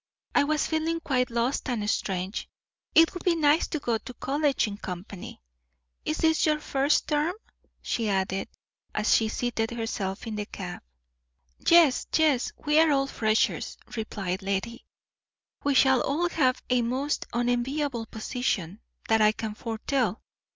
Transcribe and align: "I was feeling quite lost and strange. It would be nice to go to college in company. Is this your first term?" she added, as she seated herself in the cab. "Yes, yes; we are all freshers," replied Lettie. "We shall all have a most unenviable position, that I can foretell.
"I 0.33 0.45
was 0.45 0.65
feeling 0.65 0.99
quite 0.99 1.29
lost 1.29 1.69
and 1.69 1.87
strange. 1.87 2.49
It 2.95 3.13
would 3.13 3.23
be 3.23 3.35
nice 3.35 3.67
to 3.67 3.77
go 3.79 3.99
to 3.99 4.15
college 4.15 4.65
in 4.67 4.77
company. 4.77 5.43
Is 6.05 6.17
this 6.17 6.43
your 6.47 6.57
first 6.57 7.07
term?" 7.07 7.35
she 7.83 8.09
added, 8.09 8.47
as 8.95 9.13
she 9.13 9.27
seated 9.27 9.69
herself 9.69 10.25
in 10.25 10.37
the 10.37 10.47
cab. 10.47 10.81
"Yes, 11.67 12.07
yes; 12.17 12.51
we 12.65 12.79
are 12.79 12.89
all 12.91 13.05
freshers," 13.05 13.77
replied 13.95 14.41
Lettie. 14.41 14.87
"We 15.63 15.75
shall 15.75 16.01
all 16.01 16.29
have 16.29 16.63
a 16.71 16.81
most 16.81 17.27
unenviable 17.31 18.07
position, 18.07 18.79
that 19.07 19.21
I 19.21 19.31
can 19.31 19.53
foretell. 19.53 20.23